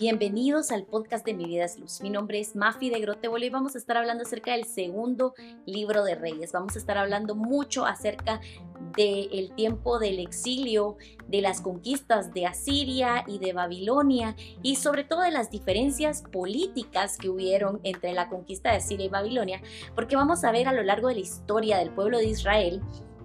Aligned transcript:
Bienvenidos 0.00 0.70
al 0.70 0.84
podcast 0.84 1.26
de 1.26 1.34
Mi 1.34 1.44
Vida 1.44 1.66
es 1.66 1.78
Luz. 1.78 2.00
Mi 2.00 2.08
nombre 2.08 2.40
es 2.40 2.56
Mafi 2.56 2.88
de 2.88 3.00
Grotebolo 3.00 3.44
y 3.44 3.50
vamos 3.50 3.74
a 3.74 3.78
estar 3.78 3.98
hablando 3.98 4.22
acerca 4.22 4.52
del 4.52 4.64
segundo 4.64 5.34
libro 5.66 6.04
de 6.04 6.14
Reyes. 6.14 6.52
Vamos 6.52 6.74
a 6.74 6.78
estar 6.78 6.96
hablando 6.96 7.34
mucho 7.34 7.84
acerca 7.84 8.40
del 8.96 9.52
tiempo 9.54 9.98
del 9.98 10.18
exilio, 10.18 10.96
de 11.28 11.42
las 11.42 11.60
conquistas 11.60 12.32
de 12.32 12.46
Asiria 12.46 13.24
y 13.26 13.40
de 13.40 13.52
Babilonia 13.52 14.36
y 14.62 14.76
sobre 14.76 15.04
todo 15.04 15.20
de 15.20 15.32
las 15.32 15.50
diferencias 15.50 16.22
políticas 16.32 17.18
que 17.18 17.28
hubieron 17.28 17.78
entre 17.82 18.14
la 18.14 18.30
conquista 18.30 18.70
de 18.70 18.78
Asiria 18.78 19.04
y 19.04 19.10
Babilonia, 19.10 19.60
porque 19.94 20.16
vamos 20.16 20.44
a 20.44 20.50
ver 20.50 20.66
a 20.66 20.72
lo 20.72 20.82
largo 20.82 21.08
de 21.08 21.16
la 21.16 21.20
historia 21.20 21.76
del 21.76 21.90
pueblo 21.90 22.16
de 22.16 22.28
Israel 22.28 22.80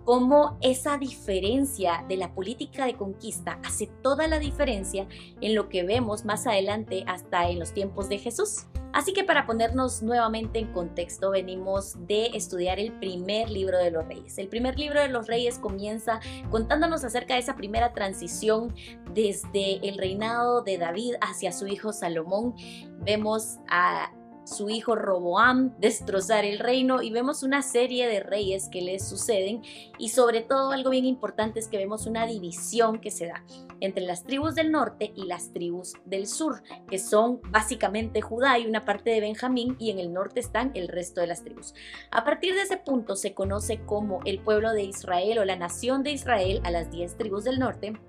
cómo 0.06 0.58
esa 0.62 0.98
diferencia 0.98 2.06
de 2.08 2.18
la 2.18 2.34
política 2.34 2.86
de 2.86 2.96
conquista 2.96 3.60
hace 3.66 3.88
toda 4.02 4.28
la 4.28 4.40
diferencia 4.40 5.08
en 5.42 5.56
lo 5.56 5.68
que 5.68 5.84
vemos 5.84 6.24
más 6.24 6.48
adelante 6.48 7.04
hasta 7.08 7.50
en 7.50 7.60
los 7.60 7.74
tiempos 7.74 8.08
de 8.08 8.20
Jesús. 8.20 8.68
Así 8.94 9.12
que 9.12 9.26
para 9.26 9.46
ponernos 9.46 10.02
nuevamente 10.04 10.58
en 10.58 10.72
contexto, 10.72 11.32
venimos 11.32 11.96
de 12.08 12.28
estudiar 12.28 12.80
el 12.80 12.94
primer 12.94 13.50
libro 13.50 13.78
de 13.78 13.92
los 13.92 14.08
reyes. 14.08 14.38
El 14.38 14.48
primer 14.48 14.80
libro 14.80 15.02
de 15.02 15.10
los 15.10 15.28
reyes 15.28 15.60
comienza 15.60 16.22
contándonos 16.50 17.04
acerca 17.04 17.34
de 17.34 17.42
esa 17.42 17.58
primera 17.58 17.92
transición 17.92 18.74
desde 19.14 19.86
el 19.86 19.98
reinado 19.98 20.62
de 20.62 20.78
David 20.78 21.16
hacia 21.20 21.52
su 21.52 21.68
hijo 21.68 21.92
Salomón. 21.92 22.56
Vemos 23.04 23.58
a 23.68 24.14
su 24.46 24.70
hijo 24.70 24.96
Roboam 24.96 25.74
destrozar 25.80 26.46
el 26.46 26.60
reino 26.60 27.02
y 27.02 27.12
vemos 27.12 27.44
una 27.44 27.62
serie 27.62 28.08
de 28.08 28.22
reyes 28.22 28.70
que 28.70 28.82
les 28.82 29.08
suceden 29.08 29.62
y 29.98 30.10
sobre 30.10 30.42
todo 30.42 30.72
algo 30.72 30.92
bien 30.92 31.06
importante 31.06 31.60
es 31.60 31.68
que 31.68 31.78
vemos 31.78 32.06
una 32.06 32.26
división 32.26 33.00
que 33.00 33.12
se 33.12 33.28
da 33.28 33.44
entre 33.82 34.06
las 34.06 34.24
tribus 34.24 34.56
del 34.56 34.72
norte 34.72 35.12
y 35.16 35.26
las 35.26 35.52
tribus 35.52 35.94
del 36.06 36.28
sur, 36.28 36.64
que 36.90 37.00
son 37.00 37.42
básicamente 37.50 38.22
Judá 38.22 38.58
y 38.60 38.68
una 38.68 38.86
parte 38.86 39.10
de 39.10 39.20
Benjamín 39.20 39.76
y 39.80 39.92
en 39.92 40.00
el 40.00 40.14
norte 40.14 40.40
están 40.40 40.72
el 40.76 40.88
resto 40.88 41.22
de 41.22 41.28
las 41.28 41.44
tribus. 41.44 41.74
A 42.12 42.24
partir 42.24 42.54
de 42.54 42.62
ese 42.62 42.78
punto 42.78 43.16
se 43.16 43.34
conoce 43.34 43.82
como 43.82 44.22
el 44.26 44.40
pueblo 44.40 44.72
de 44.74 44.84
Israel 44.84 45.40
o 45.40 45.46
la 45.46 45.56
nación 45.56 46.04
de 46.04 46.12
Israel 46.12 46.62
a 46.64 46.72
las 46.72 46.92
10 46.92 47.18
tribus 47.18 47.44
del 47.44 47.60
norte 47.60 48.00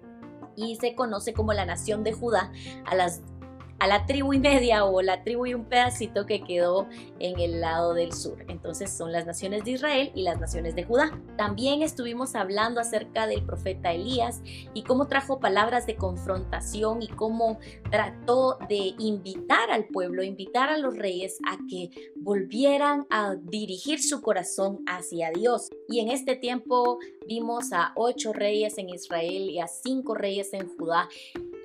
y 0.56 0.76
se 0.76 0.94
conoce 0.94 1.32
como 1.32 1.52
la 1.52 1.66
nación 1.66 2.02
de 2.02 2.12
Judá 2.12 2.50
a 2.86 2.94
las 2.94 3.22
a 3.78 3.86
la 3.86 4.06
tribu 4.06 4.32
y 4.32 4.38
media 4.38 4.84
o 4.84 5.02
la 5.02 5.22
tribu 5.22 5.46
y 5.46 5.54
un 5.54 5.64
pedacito 5.64 6.26
que 6.26 6.42
quedó 6.42 6.86
en 7.18 7.38
el 7.40 7.60
lado 7.60 7.94
del 7.94 8.12
sur. 8.12 8.44
Entonces 8.48 8.90
son 8.90 9.12
las 9.12 9.26
naciones 9.26 9.64
de 9.64 9.72
Israel 9.72 10.10
y 10.14 10.22
las 10.22 10.40
naciones 10.40 10.74
de 10.74 10.84
Judá. 10.84 11.18
También 11.36 11.82
estuvimos 11.82 12.34
hablando 12.34 12.80
acerca 12.80 13.26
del 13.26 13.44
profeta 13.44 13.92
Elías 13.92 14.40
y 14.74 14.82
cómo 14.82 15.06
trajo 15.06 15.40
palabras 15.40 15.86
de 15.86 15.96
confrontación 15.96 17.02
y 17.02 17.08
cómo 17.08 17.58
trató 17.90 18.58
de 18.68 18.94
invitar 18.98 19.70
al 19.70 19.86
pueblo, 19.86 20.22
invitar 20.22 20.70
a 20.70 20.78
los 20.78 20.96
reyes 20.96 21.38
a 21.46 21.58
que 21.68 21.90
volvieran 22.16 23.06
a 23.10 23.34
dirigir 23.34 24.02
su 24.02 24.22
corazón 24.22 24.82
hacia 24.86 25.30
Dios. 25.30 25.70
Y 25.88 26.00
en 26.00 26.08
este 26.08 26.36
tiempo 26.36 26.98
vimos 27.26 27.72
a 27.72 27.92
ocho 27.96 28.32
reyes 28.32 28.78
en 28.78 28.88
Israel 28.88 29.50
y 29.50 29.60
a 29.60 29.66
cinco 29.66 30.14
reyes 30.14 30.52
en 30.52 30.68
Judá 30.76 31.08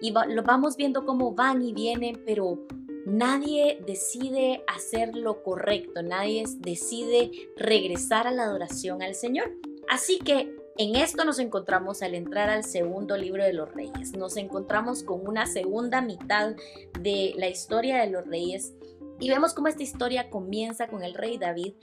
y 0.02 0.12
lo 0.12 0.44
vamos 0.44 0.76
viendo 0.76 1.06
cómo 1.06 1.34
van 1.34 1.62
y 1.62 1.74
vienen, 1.74 2.22
pero 2.26 2.66
nadie 3.06 3.80
decide 3.86 4.64
hacer 4.68 5.16
lo 5.16 5.44
correcto, 5.44 6.02
nadie 6.02 6.44
decide 6.58 7.32
regresar 7.56 8.28
a 8.28 8.32
la 8.32 8.44
adoración 8.44 9.02
al 9.02 9.16
Señor. 9.16 9.52
Así 9.88 10.20
que 10.20 10.56
en 10.78 10.96
esto 10.96 11.26
nos 11.26 11.38
encontramos 11.40 12.02
al 12.02 12.16
entrar 12.16 12.50
al 12.50 12.64
segundo 12.64 13.18
libro 13.18 13.44
de 13.44 13.54
los 13.54 13.72
reyes. 13.74 14.18
Nos 14.18 14.38
encontramos 14.38 15.04
con 15.04 15.28
una 15.28 15.46
segunda 15.46 16.02
mitad 16.02 16.56
de 17.00 17.34
la 17.38 17.50
historia 17.50 17.98
de 17.98 18.10
los 18.10 18.26
reyes 18.26 18.74
y 19.22 19.30
vemos 19.30 19.54
cómo 19.54 19.68
esta 19.68 19.84
historia 19.84 20.30
comienza 20.30 20.88
con 20.88 21.04
el 21.04 21.14
rey 21.14 21.38
David, 21.38 21.76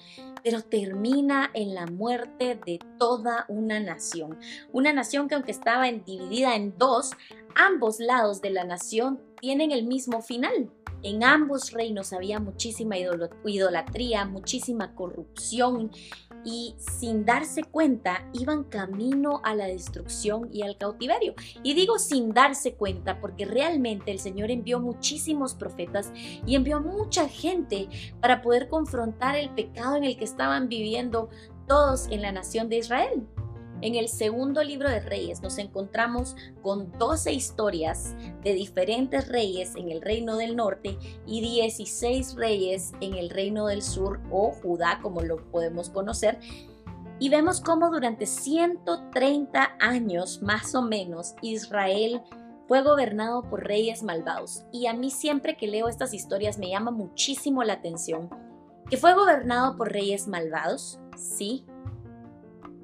pero 0.43 0.61
termina 0.61 1.51
en 1.55 1.73
la 1.73 1.87
muerte 1.87 2.61
de 2.67 2.81
toda 2.99 3.47
una 3.49 3.79
nación. 3.79 4.39
Una 4.73 4.93
nación 4.93 5.29
que 5.29 5.37
aunque 5.37 5.53
estaba 5.53 5.91
dividida 5.91 6.57
en 6.57 6.77
dos, 6.77 7.13
ambos 7.55 8.01
lados 8.01 8.43
de 8.43 8.51
la 8.51 8.65
nación 8.65 9.21
tienen 9.41 9.71
el 9.71 9.87
mismo 9.87 10.21
final. 10.21 10.69
En 11.05 11.23
ambos 11.23 11.71
reinos 11.71 12.13
había 12.13 12.41
muchísima 12.41 12.97
idolatría, 12.99 14.25
muchísima 14.25 14.97
corrupción 14.97 15.93
y 16.45 16.75
sin 16.79 17.25
darse 17.25 17.63
cuenta 17.65 18.29
iban 18.33 18.65
camino 18.65 19.41
a 19.45 19.55
la 19.55 19.67
destrucción 19.67 20.49
y 20.53 20.63
al 20.63 20.77
cautiverio. 20.77 21.35
Y 21.63 21.75
digo 21.75 21.99
sin 21.99 22.33
darse 22.33 22.75
cuenta 22.75 23.21
porque 23.21 23.45
realmente 23.45 24.11
el 24.11 24.19
Señor 24.19 24.51
envió 24.51 24.81
muchísimos 24.81 25.55
profetas 25.55 26.13
y 26.47 26.55
envió 26.55 26.81
mucha 26.81 27.29
gente 27.29 27.89
para 28.21 28.43
poder 28.43 28.69
confrontar 28.69 29.37
el 29.37 29.51
pecado 29.51 29.97
en 29.97 30.05
el 30.05 30.17
que 30.17 30.25
estaban 30.25 30.69
viviendo 30.69 31.29
todos 31.67 32.09
en 32.09 32.23
la 32.23 32.33
nación 32.33 32.69
de 32.69 32.79
Israel. 32.79 33.27
En 33.81 33.95
el 33.95 34.09
segundo 34.09 34.65
libro 34.65 34.91
de 34.91 34.99
Reyes 34.99 35.41
nos 35.41 35.59
encontramos 35.59 36.35
con 36.63 36.91
12 36.99 37.33
historias 37.33 38.17
de 38.43 38.55
diferentes 38.55 39.29
reyes 39.29 39.77
en 39.77 39.91
el 39.91 40.03
reino 40.03 40.37
del 40.37 40.57
norte 40.57 40.99
y 41.27 41.41
16 41.41 42.35
reyes 42.35 42.93
en 43.01 43.15
el 43.15 43.31
reino 43.31 43.67
del 43.69 43.83
sur 43.83 44.21
o 44.33 44.51
Judá 44.51 44.99
como 45.01 45.23
lo 45.23 45.37
podemos 45.51 45.91
conocer. 45.91 46.41
Y 47.21 47.29
vemos 47.29 47.61
cómo 47.61 47.91
durante 47.91 48.27
130 48.27 49.77
años 49.79 50.43
más 50.43 50.75
o 50.75 50.83
menos 50.83 51.35
Israel 51.41 52.23
fue 52.67 52.83
gobernado 52.83 53.49
por 53.49 53.65
reyes 53.65 54.03
malvados. 54.03 54.65
Y 54.73 54.87
a 54.87 54.93
mí 54.93 55.11
siempre 55.11 55.57
que 55.57 55.69
leo 55.69 55.89
estas 55.89 56.15
historias 56.15 56.59
me 56.59 56.69
llama 56.69 56.91
muchísimo 56.91 57.63
la 57.63 57.75
atención 57.75 58.29
que 58.91 58.97
fue 58.97 59.15
gobernado 59.15 59.77
por 59.77 59.93
reyes 59.93 60.29
malvados, 60.29 60.99
sí, 61.17 61.67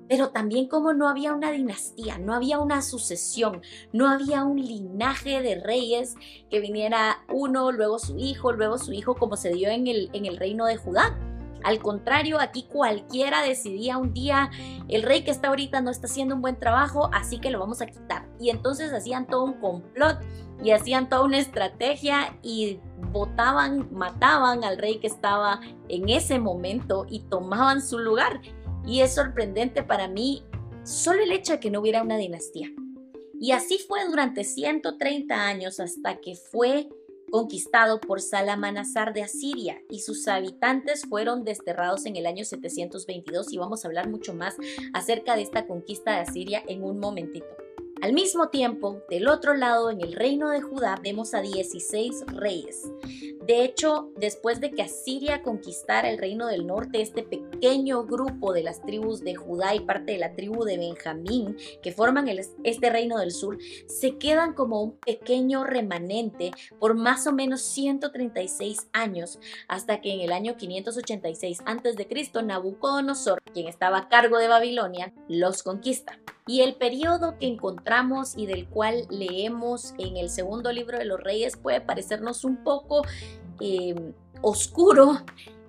pero 0.09 0.31
también 0.31 0.69
como 0.69 0.93
no 0.93 1.09
había 1.09 1.33
una 1.33 1.51
dinastía, 1.51 2.19
no 2.19 2.35
había 2.35 2.59
una 2.59 2.83
sucesión, 2.83 3.63
no 3.93 4.09
había 4.09 4.45
un 4.45 4.61
linaje 4.61 5.43
de 5.43 5.61
reyes 5.61 6.15
que 6.51 6.61
viniera 6.61 7.25
uno, 7.33 7.73
luego 7.73 7.99
su 7.99 8.19
hijo, 8.19 8.53
luego 8.53 8.79
su 8.79 8.93
hijo, 8.93 9.15
como 9.15 9.37
se 9.37 9.53
dio 9.53 9.69
en 9.71 9.87
el, 9.87 10.11
en 10.13 10.27
el 10.27 10.37
reino 10.37 10.67
de 10.67 10.77
Judá. 10.77 11.19
Al 11.65 11.81
contrario, 11.81 12.39
aquí 12.41 12.67
cualquiera 12.71 13.43
decidía 13.43 13.97
un 13.97 14.13
día, 14.13 14.51
el 14.89 15.03
rey 15.03 15.25
que 15.25 15.31
está 15.31 15.49
ahorita 15.49 15.81
no 15.81 15.91
está 15.91 16.07
haciendo 16.07 16.35
un 16.35 16.43
buen 16.43 16.59
trabajo, 16.59 17.09
así 17.15 17.39
que 17.39 17.51
lo 17.51 17.59
vamos 17.59 17.81
a 17.81 17.87
quitar. 17.87 18.29
Y 18.39 18.51
entonces 18.51 18.93
hacían 18.93 19.27
todo 19.27 19.45
un 19.45 19.55
complot 19.55 20.19
y 20.63 20.73
hacían 20.73 21.09
toda 21.09 21.25
una 21.25 21.39
estrategia 21.39 22.37
y 22.43 22.81
votaban, 23.13 23.89
mataban 23.93 24.63
al 24.63 24.77
rey 24.77 24.99
que 24.99 25.07
estaba 25.07 25.61
en 25.89 26.11
ese 26.11 26.39
momento 26.39 27.07
y 27.09 27.21
tomaban 27.21 27.81
su 27.81 27.99
lugar. 27.99 28.43
Y 28.87 29.01
es 29.01 29.15
sorprendente 29.15 29.83
para 29.83 30.09
mí 30.09 30.45
solo 30.85 31.23
el 31.23 31.33
hecho 31.33 31.53
de 31.53 31.61
que 31.61 31.71
no 31.71 31.81
hubiera 31.81 32.03
una 32.03 32.19
dinastía. 32.19 32.69
Y 33.41 33.53
así 33.53 33.79
fue 33.79 34.07
durante 34.07 34.45
130 34.45 35.35
años 35.35 35.81
hasta 35.81 36.21
que 36.21 36.37
fue 36.37 36.89
conquistado 37.31 38.01
por 38.01 38.21
Salamanasar 38.21 39.13
de 39.13 39.23
Asiria 39.23 39.83
y 39.91 40.01
sus 40.01 40.29
habitantes 40.29 41.05
fueron 41.07 41.45
desterrados 41.45 42.07
en 42.07 42.17
el 42.17 42.27
año 42.27 42.45
722 42.45 43.53
y 43.53 43.59
vamos 43.59 43.85
a 43.85 43.89
hablar 43.89 44.09
mucho 44.09 44.35
más 44.35 44.57
acerca 44.93 45.35
de 45.35 45.43
esta 45.43 45.67
conquista 45.67 46.13
de 46.13 46.19
Asiria 46.19 46.63
en 46.69 46.85
un 46.85 47.01
momentito. 47.01 47.47
Al 48.03 48.13
mismo 48.13 48.51
tiempo, 48.51 49.03
del 49.09 49.29
otro 49.29 49.55
lado, 49.55 49.91
en 49.91 50.01
el 50.01 50.13
reino 50.13 50.51
de 50.51 50.61
Judá, 50.61 51.01
vemos 51.03 51.33
a 51.33 51.41
16 51.41 52.25
reyes. 52.27 52.83
De 53.47 53.63
hecho, 53.63 54.11
después 54.17 54.61
de 54.61 54.71
que 54.71 54.83
Asiria 54.83 55.43
conquistara 55.43 56.09
el 56.09 56.17
reino 56.17 56.47
del 56.47 56.67
norte, 56.67 57.03
este 57.03 57.23
pequeño 57.23 58.05
grupo 58.05 58.55
de 58.55 58.63
las 58.63 58.81
tribus 58.81 59.21
de 59.21 59.35
Judá 59.35 59.75
y 59.75 59.81
parte 59.81 60.13
de 60.13 60.19
la 60.19 60.35
tribu 60.35 60.65
de 60.65 60.79
Benjamín, 60.79 61.57
que 61.83 61.93
forman 61.93 62.29
este 62.65 62.89
reino 62.89 63.19
del 63.19 63.33
sur, 63.33 63.59
se 63.87 64.17
quedan 64.17 64.55
como 64.55 64.83
un 64.83 64.93
pequeño 64.99 65.63
remanente 65.63 66.53
por 66.79 66.95
más 66.95 67.27
o 67.27 67.33
menos 67.33 67.61
136 67.61 68.89
años, 68.95 69.39
hasta 69.69 70.01
que 70.01 70.15
en 70.15 70.21
el 70.21 70.33
año 70.33 70.57
586 70.57 71.61
a.C., 71.67 72.43
Nabucodonosor, 72.43 73.43
quien 73.53 73.69
estaba 73.69 73.99
a 73.99 74.09
cargo 74.09 74.39
de 74.39 74.49
Babilonia, 74.49 75.13
los 75.29 75.63
conquista. 75.63 76.19
Y 76.47 76.61
el 76.61 76.75
periodo 76.75 77.39
que 77.39 77.47
encontramos 77.47 78.37
y 78.37 78.45
del 78.45 78.69
cual 78.69 79.07
leemos 79.09 79.95
en 79.99 80.19
el 80.19 80.29
segundo 80.29 80.73
libro 80.73 80.99
de 80.99 81.07
los 81.07 81.19
reyes 81.19 81.57
puede 81.57 81.81
parecernos 81.81 82.45
un 82.45 82.63
poco 82.63 83.03
em, 83.61 84.13
oscuro 84.43 85.19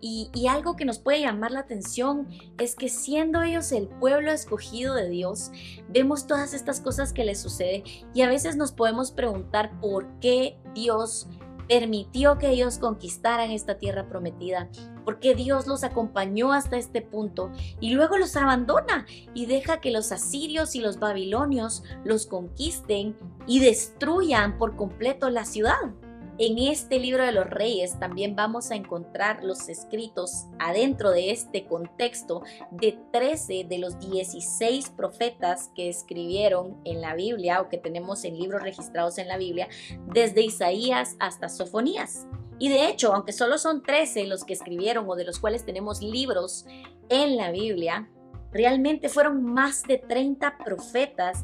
y, 0.02 0.30
y, 0.34 0.48
algo 0.48 0.76
que 0.76 0.86
nos 0.86 1.00
puede 1.00 1.22
llamar 1.22 1.52
la 1.52 1.62
atención 1.62 2.28
es 2.60 2.76
que 2.76 2.90
siendo 2.90 3.42
ellos 3.42 3.72
el 3.72 3.88
pueblo 3.88 4.32
escogido 4.32 4.94
de 4.94 5.10
Dios, 5.10 5.52
vemos 5.90 6.28
todas 6.28 6.54
estas 6.54 6.80
cosas 6.80 7.14
que 7.14 7.26
les 7.26 7.40
suceden 7.42 7.84
y 8.14 8.22
a 8.22 8.30
veces 8.30 8.56
nos 8.56 8.72
podemos 8.72 9.12
preguntar 9.12 9.80
por 9.80 10.08
qué 10.20 10.60
Dios 10.76 11.28
permitió 11.68 12.38
que 12.38 12.50
ellos 12.50 12.78
conquistaran 12.78 13.52
esta 13.52 13.78
tierra 13.78 14.08
prometida, 14.08 14.70
porque 15.04 15.36
Dios 15.36 15.68
los 15.68 15.84
acompañó 15.84 16.54
hasta 16.54 16.78
este 16.78 17.02
punto 17.02 17.52
y 17.80 17.92
luego 17.92 18.18
los 18.18 18.36
abandona 18.36 19.06
y 19.34 19.46
deja 19.46 19.82
que 19.82 19.92
los 19.92 20.12
asirios 20.12 20.76
y 20.76 20.80
los 20.80 21.00
babilonios 21.00 21.84
los 22.04 22.26
conquisten 22.28 23.16
y 23.48 23.60
destruyan 23.60 24.58
por 24.58 24.76
completo 24.76 25.30
la 25.30 25.46
ciudad. 25.46 25.94
En 26.38 26.58
este 26.58 27.00
libro 27.00 27.24
de 27.24 27.32
los 27.32 27.46
reyes 27.46 27.98
también 27.98 28.36
vamos 28.36 28.70
a 28.70 28.76
encontrar 28.76 29.44
los 29.44 29.70
escritos 29.70 30.48
adentro 30.60 31.12
de 31.12 31.32
este 31.32 31.66
contexto 31.66 32.44
de 32.72 33.00
13 33.14 33.66
de 33.70 33.78
los 33.78 34.00
16 34.00 34.90
profetas 34.90 35.72
que 35.76 35.88
escribieron 35.88 36.78
en 36.84 37.00
la 37.00 37.16
Biblia 37.16 37.62
o 37.62 37.70
que 37.70 37.78
tenemos 37.78 38.26
en 38.26 38.38
libros 38.38 38.62
registrados 38.62 39.18
en 39.18 39.30
la 39.30 39.38
Biblia, 39.38 39.70
desde 40.08 40.42
Isaías 40.42 41.16
hasta 41.20 41.48
Sofonías. 41.48 42.28
Y 42.60 42.70
de 42.70 42.88
hecho, 42.88 43.14
aunque 43.14 43.32
solo 43.32 43.58
son 43.58 43.82
13 43.82 44.28
los 44.28 44.44
que 44.44 44.54
escribieron 44.54 45.10
o 45.10 45.16
de 45.16 45.26
los 45.26 45.40
cuales 45.40 45.66
tenemos 45.66 46.02
libros 46.02 46.66
en 47.10 47.38
la 47.38 47.52
Biblia, 47.52 48.10
realmente 48.52 49.10
fueron 49.10 49.44
más 49.44 49.84
de 49.84 49.98
30 49.98 50.58
profetas 50.64 51.44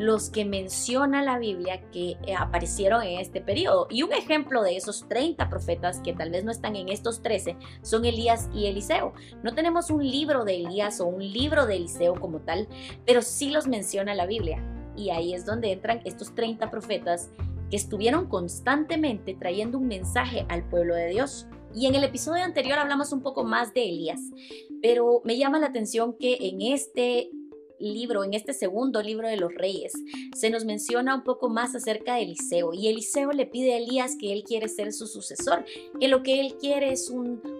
los 0.00 0.30
que 0.30 0.46
menciona 0.46 1.22
la 1.22 1.38
Biblia 1.38 1.82
que 1.90 2.16
eh, 2.26 2.34
aparecieron 2.34 3.02
en 3.02 3.20
este 3.20 3.42
periodo. 3.42 3.86
Y 3.90 4.02
un 4.02 4.14
ejemplo 4.14 4.62
de 4.62 4.76
esos 4.76 5.06
30 5.08 5.50
profetas 5.50 6.00
que 6.00 6.14
tal 6.14 6.30
vez 6.30 6.42
no 6.42 6.50
están 6.50 6.74
en 6.74 6.88
estos 6.88 7.20
13 7.20 7.56
son 7.82 8.06
Elías 8.06 8.48
y 8.54 8.66
Eliseo. 8.66 9.12
No 9.42 9.54
tenemos 9.54 9.90
un 9.90 10.02
libro 10.02 10.44
de 10.46 10.56
Elías 10.56 11.02
o 11.02 11.06
un 11.06 11.20
libro 11.20 11.66
de 11.66 11.76
Eliseo 11.76 12.14
como 12.14 12.40
tal, 12.40 12.66
pero 13.04 13.20
sí 13.20 13.50
los 13.50 13.66
menciona 13.66 14.14
la 14.14 14.24
Biblia. 14.24 14.64
Y 14.96 15.10
ahí 15.10 15.34
es 15.34 15.44
donde 15.44 15.70
entran 15.70 16.00
estos 16.06 16.34
30 16.34 16.70
profetas 16.70 17.30
que 17.70 17.76
estuvieron 17.76 18.26
constantemente 18.26 19.34
trayendo 19.34 19.76
un 19.76 19.86
mensaje 19.86 20.46
al 20.48 20.66
pueblo 20.66 20.94
de 20.94 21.08
Dios. 21.08 21.46
Y 21.74 21.86
en 21.86 21.94
el 21.94 22.04
episodio 22.04 22.42
anterior 22.42 22.78
hablamos 22.78 23.12
un 23.12 23.22
poco 23.22 23.44
más 23.44 23.74
de 23.74 23.84
Elías, 23.84 24.20
pero 24.80 25.20
me 25.24 25.36
llama 25.36 25.58
la 25.58 25.66
atención 25.66 26.16
que 26.18 26.38
en 26.40 26.62
este 26.62 27.30
libro, 27.80 28.24
en 28.24 28.34
este 28.34 28.52
segundo 28.52 29.02
libro 29.02 29.28
de 29.28 29.36
los 29.36 29.54
reyes, 29.54 29.92
se 30.34 30.50
nos 30.50 30.64
menciona 30.64 31.14
un 31.14 31.24
poco 31.24 31.48
más 31.48 31.74
acerca 31.74 32.14
de 32.14 32.22
Eliseo 32.22 32.72
y 32.72 32.88
Eliseo 32.88 33.32
le 33.32 33.46
pide 33.46 33.74
a 33.74 33.78
Elías 33.78 34.16
que 34.18 34.32
él 34.32 34.44
quiere 34.44 34.68
ser 34.68 34.92
su 34.92 35.06
sucesor, 35.06 35.64
que 35.98 36.08
lo 36.08 36.22
que 36.22 36.40
él 36.40 36.56
quiere 36.60 36.92
es 36.92 37.10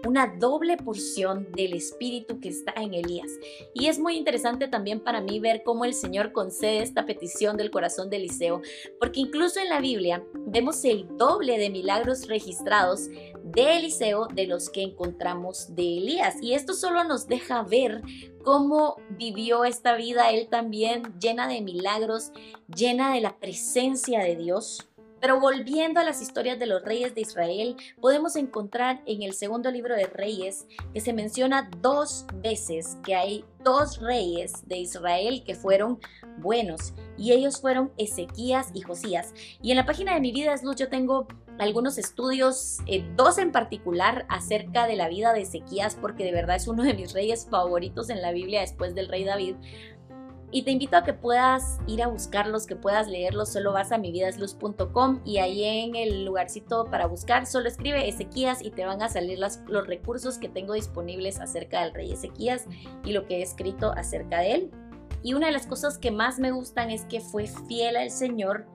una 0.06 0.26
doble 0.38 0.76
porción 0.76 1.48
del 1.52 1.74
espíritu 1.74 2.40
que 2.40 2.48
está 2.48 2.72
en 2.76 2.94
Elías. 2.94 3.30
Y 3.74 3.86
es 3.86 3.98
muy 3.98 4.16
interesante 4.16 4.68
también 4.68 5.00
para 5.00 5.20
mí 5.20 5.40
ver 5.40 5.62
cómo 5.64 5.84
el 5.84 5.94
Señor 5.94 6.32
concede 6.32 6.82
esta 6.82 7.06
petición 7.06 7.56
del 7.56 7.70
corazón 7.70 8.10
de 8.10 8.16
Eliseo, 8.16 8.62
porque 8.98 9.20
incluso 9.20 9.60
en 9.60 9.68
la 9.68 9.80
Biblia 9.80 10.24
vemos 10.46 10.84
el 10.84 11.06
doble 11.16 11.58
de 11.58 11.70
milagros 11.70 12.26
registrados 12.26 13.08
de 13.42 13.78
Eliseo 13.78 14.26
de 14.26 14.46
los 14.46 14.70
que 14.70 14.82
encontramos 14.82 15.74
de 15.74 15.98
Elías. 15.98 16.36
Y 16.40 16.54
esto 16.54 16.74
solo 16.74 17.04
nos 17.04 17.26
deja 17.26 17.62
ver 17.62 18.02
cómo 18.44 18.96
vivió 19.10 19.64
esta 19.64 19.94
vida 19.94 20.30
él 20.30 20.48
también, 20.48 21.18
llena 21.20 21.48
de 21.48 21.60
milagros, 21.60 22.32
llena 22.74 23.12
de 23.12 23.20
la 23.20 23.36
presencia 23.38 24.20
de 24.20 24.36
Dios. 24.36 24.86
Pero 25.20 25.38
volviendo 25.38 26.00
a 26.00 26.04
las 26.04 26.22
historias 26.22 26.58
de 26.58 26.66
los 26.66 26.82
reyes 26.82 27.14
de 27.14 27.20
Israel, 27.20 27.76
podemos 28.00 28.36
encontrar 28.36 29.02
en 29.04 29.22
el 29.22 29.34
segundo 29.34 29.70
libro 29.70 29.94
de 29.94 30.06
Reyes 30.06 30.66
que 30.94 31.00
se 31.00 31.12
menciona 31.12 31.70
dos 31.82 32.24
veces 32.36 32.96
que 33.04 33.14
hay 33.14 33.44
dos 33.62 34.00
reyes 34.00 34.66
de 34.66 34.78
Israel 34.78 35.42
que 35.44 35.54
fueron 35.54 36.00
buenos 36.38 36.94
y 37.18 37.32
ellos 37.32 37.60
fueron 37.60 37.92
Ezequías 37.98 38.70
y 38.72 38.80
Josías. 38.80 39.34
Y 39.60 39.72
en 39.72 39.76
la 39.76 39.84
página 39.84 40.14
de 40.14 40.20
Mi 40.20 40.32
Vida 40.32 40.54
es 40.54 40.62
Luz 40.62 40.76
yo 40.76 40.88
tengo 40.88 41.28
algunos 41.60 41.98
estudios, 41.98 42.78
eh, 42.86 43.04
dos 43.16 43.38
en 43.38 43.52
particular, 43.52 44.24
acerca 44.28 44.86
de 44.86 44.96
la 44.96 45.08
vida 45.08 45.32
de 45.32 45.42
Ezequías, 45.42 45.94
porque 45.94 46.24
de 46.24 46.32
verdad 46.32 46.56
es 46.56 46.66
uno 46.68 46.82
de 46.82 46.94
mis 46.94 47.12
reyes 47.12 47.46
favoritos 47.50 48.10
en 48.10 48.22
la 48.22 48.32
Biblia 48.32 48.60
después 48.60 48.94
del 48.94 49.08
rey 49.08 49.24
David. 49.24 49.56
Y 50.52 50.62
te 50.62 50.72
invito 50.72 50.96
a 50.96 51.04
que 51.04 51.12
puedas 51.12 51.78
ir 51.86 52.02
a 52.02 52.08
buscarlos, 52.08 52.66
que 52.66 52.74
puedas 52.74 53.06
leerlos. 53.06 53.52
Solo 53.52 53.72
vas 53.72 53.92
a 53.92 53.98
mividasluz.com 53.98 55.20
y 55.24 55.38
ahí 55.38 55.62
en 55.62 55.94
el 55.94 56.24
lugarcito 56.24 56.86
para 56.86 57.06
buscar, 57.06 57.46
solo 57.46 57.68
escribe 57.68 58.08
Ezequías 58.08 58.60
y 58.60 58.70
te 58.70 58.84
van 58.84 59.00
a 59.00 59.08
salir 59.08 59.38
los 59.38 59.86
recursos 59.86 60.38
que 60.38 60.48
tengo 60.48 60.72
disponibles 60.72 61.38
acerca 61.38 61.82
del 61.82 61.94
rey 61.94 62.10
Ezequías 62.10 62.66
y 63.04 63.12
lo 63.12 63.26
que 63.26 63.36
he 63.36 63.42
escrito 63.42 63.92
acerca 63.92 64.40
de 64.40 64.54
él. 64.54 64.70
Y 65.22 65.34
una 65.34 65.46
de 65.46 65.52
las 65.52 65.66
cosas 65.66 65.98
que 65.98 66.10
más 66.10 66.40
me 66.40 66.50
gustan 66.50 66.90
es 66.90 67.04
que 67.04 67.20
fue 67.20 67.46
fiel 67.68 67.96
al 67.96 68.10
Señor 68.10 68.66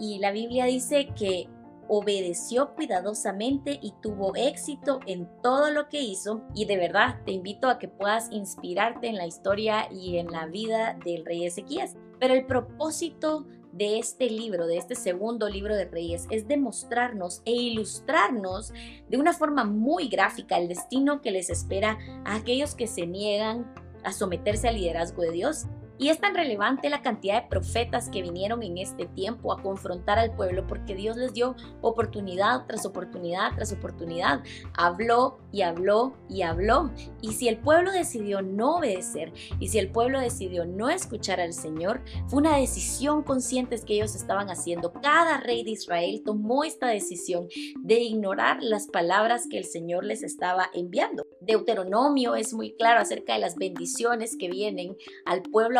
y 0.00 0.18
la 0.18 0.32
Biblia 0.32 0.64
dice 0.64 1.10
que 1.16 1.48
obedeció 1.94 2.74
cuidadosamente 2.74 3.78
y 3.82 3.92
tuvo 4.00 4.34
éxito 4.34 5.00
en 5.06 5.28
todo 5.42 5.70
lo 5.70 5.90
que 5.90 6.00
hizo 6.00 6.40
y 6.54 6.64
de 6.64 6.78
verdad 6.78 7.20
te 7.26 7.32
invito 7.32 7.68
a 7.68 7.78
que 7.78 7.86
puedas 7.86 8.32
inspirarte 8.32 9.08
en 9.08 9.16
la 9.16 9.26
historia 9.26 9.92
y 9.92 10.16
en 10.16 10.32
la 10.32 10.46
vida 10.46 10.98
del 11.04 11.26
rey 11.26 11.44
Ezequías. 11.44 11.94
Pero 12.18 12.32
el 12.32 12.46
propósito 12.46 13.44
de 13.72 13.98
este 13.98 14.30
libro, 14.30 14.66
de 14.66 14.78
este 14.78 14.94
segundo 14.94 15.50
libro 15.50 15.76
de 15.76 15.84
Reyes, 15.84 16.26
es 16.30 16.48
demostrarnos 16.48 17.42
e 17.44 17.52
ilustrarnos 17.52 18.72
de 19.10 19.18
una 19.18 19.34
forma 19.34 19.64
muy 19.64 20.08
gráfica 20.08 20.56
el 20.56 20.68
destino 20.68 21.20
que 21.20 21.30
les 21.30 21.50
espera 21.50 21.98
a 22.24 22.36
aquellos 22.36 22.74
que 22.74 22.86
se 22.86 23.06
niegan 23.06 23.70
a 24.02 24.12
someterse 24.12 24.66
al 24.66 24.76
liderazgo 24.76 25.20
de 25.20 25.32
Dios 25.32 25.66
y 26.02 26.08
es 26.08 26.18
tan 26.18 26.34
relevante 26.34 26.90
la 26.90 27.00
cantidad 27.00 27.40
de 27.40 27.48
profetas 27.48 28.08
que 28.08 28.22
vinieron 28.22 28.64
en 28.64 28.76
este 28.76 29.06
tiempo 29.06 29.52
a 29.52 29.62
confrontar 29.62 30.18
al 30.18 30.34
pueblo 30.34 30.66
porque 30.66 30.96
Dios 30.96 31.16
les 31.16 31.32
dio 31.32 31.54
oportunidad 31.80 32.66
tras 32.66 32.84
oportunidad 32.84 33.54
tras 33.54 33.72
oportunidad. 33.72 34.42
Habló 34.74 35.38
y 35.52 35.62
habló 35.62 36.16
y 36.28 36.42
habló. 36.42 36.90
Y 37.20 37.34
si 37.34 37.46
el 37.46 37.58
pueblo 37.58 37.92
decidió 37.92 38.42
no 38.42 38.78
obedecer 38.78 39.32
y 39.60 39.68
si 39.68 39.78
el 39.78 39.92
pueblo 39.92 40.18
decidió 40.18 40.64
no 40.64 40.90
escuchar 40.90 41.40
al 41.40 41.52
Señor, 41.52 42.02
fue 42.26 42.40
una 42.40 42.56
decisión 42.56 43.22
consciente 43.22 43.78
que 43.86 43.94
ellos 43.94 44.16
estaban 44.16 44.50
haciendo. 44.50 44.92
Cada 44.92 45.38
rey 45.38 45.62
de 45.62 45.70
Israel 45.70 46.22
tomó 46.24 46.64
esta 46.64 46.88
decisión 46.88 47.46
de 47.80 48.00
ignorar 48.00 48.58
las 48.60 48.88
palabras 48.88 49.46
que 49.48 49.58
el 49.58 49.64
Señor 49.64 50.04
les 50.04 50.24
estaba 50.24 50.68
enviando. 50.74 51.28
Deuteronomio 51.40 52.34
es 52.34 52.54
muy 52.54 52.74
claro 52.74 53.00
acerca 53.00 53.34
de 53.34 53.38
las 53.38 53.54
bendiciones 53.54 54.36
que 54.36 54.50
vienen 54.50 54.96
al 55.26 55.42
pueblo 55.42 55.78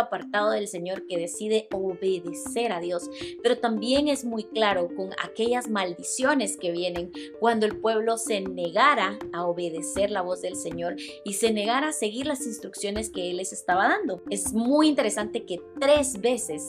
del 0.50 0.68
Señor 0.68 1.06
que 1.06 1.16
decide 1.16 1.68
obedecer 1.72 2.72
a 2.72 2.80
Dios, 2.80 3.08
pero 3.42 3.58
también 3.58 4.08
es 4.08 4.24
muy 4.24 4.44
claro 4.44 4.88
con 4.94 5.10
aquellas 5.22 5.68
maldiciones 5.68 6.56
que 6.56 6.70
vienen 6.70 7.12
cuando 7.40 7.66
el 7.66 7.78
pueblo 7.80 8.18
se 8.18 8.40
negara 8.42 9.18
a 9.32 9.46
obedecer 9.46 10.10
la 10.10 10.22
voz 10.22 10.42
del 10.42 10.56
Señor 10.56 10.96
y 11.24 11.34
se 11.34 11.52
negara 11.52 11.88
a 11.88 11.92
seguir 11.92 12.26
las 12.26 12.46
instrucciones 12.46 13.10
que 13.10 13.30
Él 13.30 13.38
les 13.38 13.52
estaba 13.52 13.88
dando. 13.88 14.22
Es 14.30 14.52
muy 14.52 14.88
interesante 14.88 15.46
que 15.46 15.60
tres 15.80 16.20
veces 16.20 16.68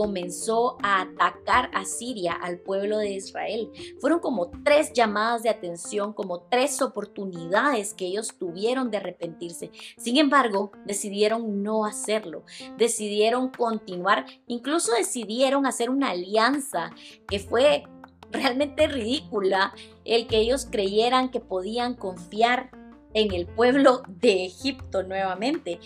comenzó 0.00 0.78
a 0.82 1.02
atacar 1.02 1.70
a 1.74 1.84
Siria, 1.84 2.32
al 2.32 2.58
pueblo 2.58 2.96
de 2.96 3.10
Israel. 3.10 3.70
Fueron 4.00 4.20
como 4.20 4.50
tres 4.64 4.94
llamadas 4.94 5.42
de 5.42 5.50
atención, 5.50 6.14
como 6.14 6.40
tres 6.44 6.80
oportunidades 6.80 7.92
que 7.92 8.06
ellos 8.06 8.34
tuvieron 8.38 8.90
de 8.90 8.96
arrepentirse. 8.96 9.72
Sin 9.98 10.16
embargo, 10.16 10.72
decidieron 10.86 11.62
no 11.62 11.84
hacerlo, 11.84 12.44
decidieron 12.78 13.50
continuar, 13.50 14.24
incluso 14.46 14.92
decidieron 14.94 15.66
hacer 15.66 15.90
una 15.90 16.12
alianza 16.12 16.92
que 17.28 17.38
fue 17.38 17.84
realmente 18.32 18.86
ridícula 18.86 19.74
el 20.06 20.26
que 20.28 20.38
ellos 20.38 20.66
creyeran 20.70 21.30
que 21.30 21.40
podían 21.40 21.92
confiar 21.92 22.70
en 23.12 23.34
el 23.34 23.46
pueblo 23.46 24.00
de 24.08 24.46
Egipto 24.46 25.02
nuevamente. 25.02 25.78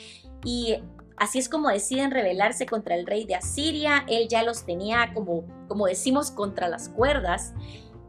Y 0.44 0.76
Así 1.16 1.38
es 1.38 1.48
como 1.48 1.68
deciden 1.68 2.10
rebelarse 2.10 2.66
contra 2.66 2.94
el 2.96 3.06
rey 3.06 3.24
de 3.24 3.36
Asiria. 3.36 4.04
Él 4.08 4.28
ya 4.28 4.42
los 4.42 4.64
tenía 4.64 5.12
como, 5.14 5.44
como 5.68 5.86
decimos, 5.86 6.30
contra 6.30 6.68
las 6.68 6.88
cuerdas. 6.88 7.54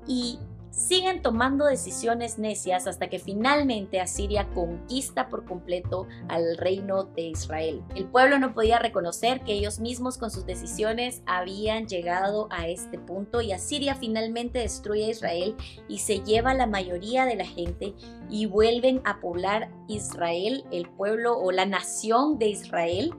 Y 0.08 0.40
siguen 0.76 1.22
tomando 1.22 1.66
decisiones 1.66 2.38
necias 2.38 2.86
hasta 2.86 3.10
que 3.10 3.20
finalmente 3.20 4.02
Asiria 4.02 4.48
conquista 4.54 5.30
por 5.30 5.46
completo 5.46 6.08
al 6.28 6.58
reino 6.58 7.06
de 7.06 7.30
Israel. 7.30 7.82
El 7.96 8.06
pueblo 8.06 8.38
no 8.40 8.54
podía 8.54 8.78
reconocer 8.78 9.42
que 9.42 9.54
ellos 9.54 9.80
mismos 9.80 10.18
con 10.18 10.30
sus 10.30 10.46
decisiones 10.46 11.22
habían 11.26 11.88
llegado 11.88 12.48
a 12.52 12.68
este 12.68 13.00
punto 13.00 13.42
y 13.42 13.54
Asiria 13.54 13.96
finalmente 13.96 14.60
destruye 14.60 15.06
a 15.06 15.12
Israel 15.12 15.56
y 15.88 16.00
se 16.00 16.20
lleva 16.20 16.54
la 16.54 16.68
mayoría 16.68 17.26
de 17.26 17.36
la 17.36 17.46
gente 17.46 17.94
y 18.30 18.46
vuelven 18.46 19.02
a 19.06 19.20
poblar 19.22 19.72
Israel, 19.88 20.66
el 20.72 20.90
pueblo 20.90 21.38
o 21.38 21.52
la 21.52 21.66
nación 21.66 22.38
de 22.38 22.50
Israel 22.50 23.14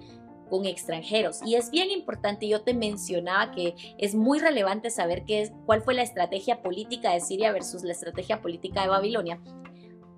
con 0.48 0.66
extranjeros. 0.66 1.40
Y 1.44 1.56
es 1.56 1.70
bien 1.70 1.90
importante, 1.90 2.48
yo 2.48 2.62
te 2.62 2.74
mencionaba 2.74 3.52
que 3.52 3.74
es 3.98 4.14
muy 4.14 4.38
relevante 4.38 4.90
saber 4.90 5.24
qué 5.24 5.42
es, 5.42 5.52
cuál 5.66 5.82
fue 5.82 5.94
la 5.94 6.02
estrategia 6.02 6.62
política 6.62 7.12
de 7.12 7.20
Siria 7.20 7.52
versus 7.52 7.82
la 7.82 7.92
estrategia 7.92 8.40
política 8.40 8.82
de 8.82 8.88
Babilonia, 8.88 9.40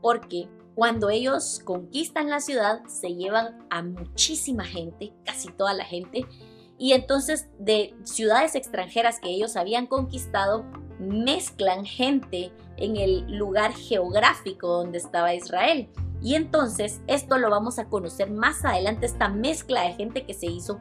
porque 0.01 0.49
cuando 0.75 1.11
ellos 1.11 1.61
conquistan 1.65 2.31
la 2.31 2.41
ciudad 2.41 2.85
se 2.87 3.15
llevan 3.15 3.67
a 3.71 3.83
muchísima 3.83 4.65
gente, 4.65 5.13
casi 5.25 5.49
toda 5.53 5.75
la 5.75 5.85
gente, 5.85 6.25
y 6.79 6.93
entonces 6.93 7.49
de 7.59 7.95
ciudades 8.05 8.55
extranjeras 8.55 9.19
que 9.19 9.31
ellos 9.31 9.57
habían 9.57 9.87
conquistado, 9.87 10.65
mezclan 11.01 11.85
gente 11.85 12.53
en 12.77 12.97
el 12.97 13.37
lugar 13.37 13.73
geográfico 13.73 14.69
donde 14.69 14.99
estaba 14.99 15.35
Israel. 15.35 15.89
Y 16.21 16.35
entonces 16.35 17.01
esto 17.07 17.39
lo 17.39 17.51
vamos 17.51 17.79
a 17.79 17.87
conocer 17.87 18.31
más 18.31 18.65
adelante, 18.65 19.07
esta 19.07 19.29
mezcla 19.29 19.83
de 19.83 19.95
gente 19.95 20.25
que 20.25 20.35
se 20.35 20.47
hizo 20.47 20.81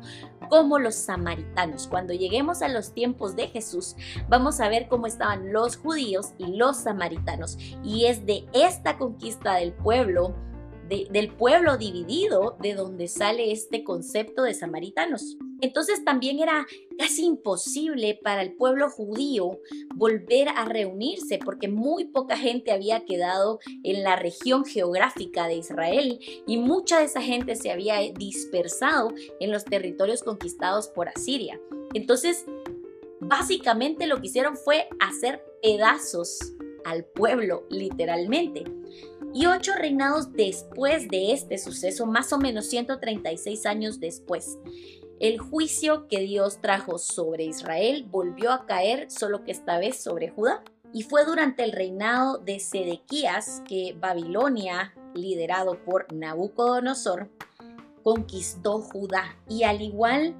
como 0.50 0.80
los 0.80 0.96
samaritanos. 0.96 1.88
Cuando 1.88 2.14
lleguemos 2.14 2.62
a 2.62 2.68
los 2.68 2.94
tiempos 2.94 3.36
de 3.36 3.48
Jesús, 3.48 3.96
vamos 4.30 4.60
a 4.60 4.70
ver 4.70 4.88
cómo 4.88 5.08
estaban 5.08 5.52
los 5.52 5.78
judíos 5.78 6.34
y 6.38 6.56
los 6.56 6.78
samaritanos. 6.78 7.58
Y 7.84 8.06
es 8.06 8.26
de 8.26 8.46
esta 8.54 8.98
conquista 8.98 9.56
del 9.56 9.74
pueblo 9.74 10.36
del 10.88 11.30
pueblo 11.34 11.78
dividido 11.78 12.58
de 12.62 12.74
donde 12.74 13.08
sale 13.08 13.52
este 13.52 13.84
concepto 13.84 14.44
de 14.44 14.54
samaritanos. 14.54 15.38
Entonces 15.60 16.06
también 16.06 16.40
era 16.40 16.68
casi 16.98 17.26
imposible 17.26 18.20
para 18.24 18.42
el 18.42 18.54
pueblo 18.54 18.90
judío 18.90 19.60
volver 19.96 20.50
a 20.50 20.66
reunirse 20.66 21.40
porque 21.44 21.68
muy 21.68 22.06
poca 22.06 22.38
gente 22.38 22.72
había 22.72 23.06
quedado 23.06 23.60
en 23.84 24.04
la 24.04 24.16
región 24.16 24.66
geográfica 24.66 25.48
de 25.48 25.56
Israel 25.56 26.20
y 26.46 26.58
mucha 26.58 27.00
de 27.00 27.06
esa 27.06 27.22
gente 27.22 27.56
se 27.56 27.72
había 27.72 28.00
dispersado 28.14 29.14
en 29.40 29.52
los 29.52 29.66
territorios 29.66 30.24
conquistados 30.24 30.88
por 30.90 31.10
Asiria. 31.10 31.60
Entonces, 31.94 32.46
básicamente 33.20 34.06
lo 34.06 34.22
que 34.22 34.28
hicieron 34.28 34.56
fue 34.56 34.88
hacer 35.00 35.44
pedazos 35.62 36.54
al 36.86 37.04
pueblo, 37.04 37.66
literalmente 37.70 38.64
y 39.34 39.46
ocho 39.46 39.74
reinados 39.76 40.34
después 40.34 41.08
de 41.10 41.32
este 41.34 41.58
suceso, 41.58 42.06
más 42.06 42.32
o 42.34 42.38
menos 42.38 42.66
136 42.68 43.66
años 43.66 44.00
después. 44.00 44.58
El 45.20 45.40
juicio 45.40 46.08
que 46.08 46.20
Dios 46.20 46.62
trajo 46.62 47.00
sobre 47.00 47.46
Israel 47.46 48.06
volvió 48.10 48.52
a 48.52 48.66
caer, 48.66 49.10
solo 49.10 49.44
que 49.44 49.52
esta 49.52 49.80
vez 49.80 49.98
sobre 49.98 50.30
Judá. 50.30 50.64
Y 50.94 51.04
fue 51.04 51.26
durante 51.26 51.64
el 51.64 51.72
reinado 51.72 52.38
de 52.38 52.60
Sedequías 52.60 53.62
que 53.68 53.96
Babilonia, 54.00 54.94
liderado 55.14 55.84
por 55.84 56.12
Nabucodonosor, 56.14 57.30
conquistó 58.04 58.80
Judá. 58.80 59.38
Y 59.50 59.64
al 59.64 59.82
igual 59.82 60.36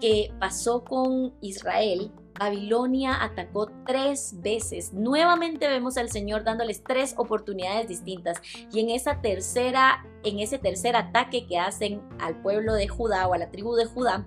que 0.00 0.32
pasó 0.38 0.84
con 0.84 1.34
Israel, 1.40 2.12
Babilonia 2.38 3.22
atacó 3.22 3.70
tres 3.86 4.34
veces. 4.40 4.92
Nuevamente 4.92 5.68
vemos 5.68 5.96
al 5.96 6.10
Señor 6.10 6.44
dándoles 6.44 6.82
tres 6.82 7.14
oportunidades 7.16 7.88
distintas. 7.88 8.40
Y 8.72 8.80
en 8.80 8.90
esa 8.90 9.20
tercera, 9.20 10.04
en 10.24 10.38
ese 10.38 10.58
tercer 10.58 10.96
ataque 10.96 11.46
que 11.46 11.58
hacen 11.58 12.02
al 12.18 12.40
pueblo 12.42 12.74
de 12.74 12.88
Judá 12.88 13.26
o 13.26 13.34
a 13.34 13.38
la 13.38 13.50
tribu 13.50 13.74
de 13.74 13.86
Judá, 13.86 14.26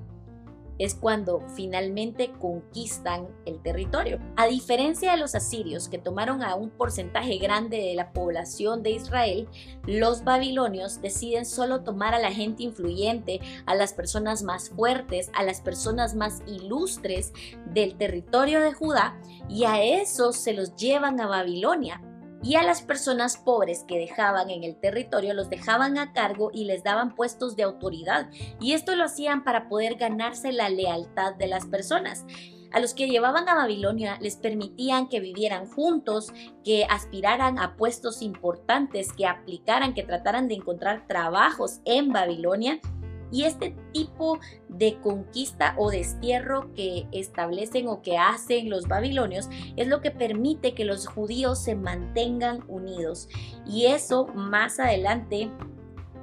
es 0.79 0.95
cuando 0.95 1.41
finalmente 1.55 2.31
conquistan 2.39 3.27
el 3.45 3.61
territorio. 3.61 4.19
A 4.35 4.47
diferencia 4.47 5.11
de 5.11 5.17
los 5.17 5.35
asirios, 5.35 5.89
que 5.89 5.97
tomaron 5.97 6.43
a 6.43 6.55
un 6.55 6.69
porcentaje 6.69 7.37
grande 7.37 7.77
de 7.77 7.95
la 7.95 8.11
población 8.11 8.83
de 8.83 8.91
Israel, 8.91 9.47
los 9.85 10.23
babilonios 10.23 11.01
deciden 11.01 11.45
solo 11.45 11.81
tomar 11.81 12.13
a 12.13 12.19
la 12.19 12.31
gente 12.31 12.63
influyente, 12.63 13.39
a 13.65 13.75
las 13.75 13.93
personas 13.93 14.43
más 14.43 14.69
fuertes, 14.69 15.29
a 15.33 15.43
las 15.43 15.61
personas 15.61 16.15
más 16.15 16.41
ilustres 16.47 17.33
del 17.65 17.95
territorio 17.97 18.61
de 18.61 18.73
Judá, 18.73 19.19
y 19.47 19.65
a 19.65 19.83
esos 19.83 20.35
se 20.35 20.53
los 20.53 20.75
llevan 20.75 21.19
a 21.19 21.27
Babilonia 21.27 22.01
y 22.43 22.55
a 22.55 22.63
las 22.63 22.81
personas 22.81 23.37
pobres 23.37 23.83
que 23.87 23.97
dejaban 23.97 24.49
en 24.49 24.63
el 24.63 24.75
territorio 24.75 25.33
los 25.33 25.49
dejaban 25.49 25.97
a 25.97 26.13
cargo 26.13 26.51
y 26.53 26.65
les 26.65 26.83
daban 26.83 27.15
puestos 27.15 27.55
de 27.55 27.63
autoridad. 27.63 28.29
Y 28.59 28.73
esto 28.73 28.95
lo 28.95 29.05
hacían 29.05 29.43
para 29.43 29.67
poder 29.67 29.95
ganarse 29.95 30.51
la 30.51 30.69
lealtad 30.69 31.35
de 31.35 31.47
las 31.47 31.65
personas. 31.65 32.25
A 32.75 32.81
los 32.81 32.93
que 32.93 33.07
llevaban 33.07 33.47
a 33.47 33.55
Babilonia 33.55 34.17
les 34.19 34.35
permitían 34.35 35.07
que 35.07 35.21
vivieran 35.21 35.65
juntos, 35.65 36.33
que 36.63 36.85
aspiraran 36.89 37.57
a 37.57 37.77
puestos 37.77 38.21
importantes, 38.21 39.13
que 39.13 39.25
aplicaran, 39.25 39.93
que 39.93 40.03
trataran 40.03 40.49
de 40.49 40.55
encontrar 40.55 41.07
trabajos 41.07 41.79
en 41.85 42.11
Babilonia 42.11 42.81
y 43.31 43.43
este 43.43 43.75
tipo 43.91 44.39
de 44.69 44.99
conquista 45.01 45.75
o 45.77 45.89
destierro 45.89 46.73
que 46.73 47.07
establecen 47.11 47.87
o 47.87 48.01
que 48.01 48.17
hacen 48.17 48.69
los 48.69 48.87
babilonios 48.87 49.49
es 49.75 49.87
lo 49.87 50.01
que 50.01 50.11
permite 50.11 50.73
que 50.73 50.85
los 50.85 51.07
judíos 51.07 51.59
se 51.59 51.75
mantengan 51.75 52.63
unidos. 52.67 53.27
Y 53.65 53.87
eso 53.87 54.27
más 54.27 54.79
adelante 54.79 55.49